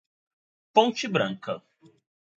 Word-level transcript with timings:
Ponte 0.73 1.05
Branca 1.07 1.61